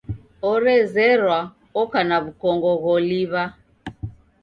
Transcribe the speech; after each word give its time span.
Orezerwa 0.51 1.37
oka 1.81 1.99
na 2.07 2.17
w'ukongo 2.23 2.71
gholiw'a? 2.81 3.43